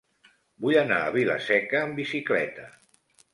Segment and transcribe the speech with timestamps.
[0.65, 2.67] Vull anar a Vila-seca amb bicicleta.